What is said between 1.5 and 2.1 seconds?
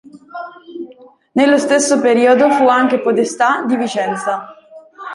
stesso